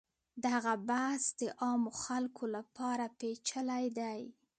[0.45, 4.21] دغه بحث د عامو خلکو لپاره پیچلی دی.